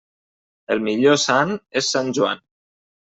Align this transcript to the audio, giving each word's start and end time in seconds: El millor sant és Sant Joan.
El 0.75 0.79
millor 0.87 1.19
sant 1.23 1.53
és 1.83 1.91
Sant 1.97 2.09
Joan. 2.19 2.41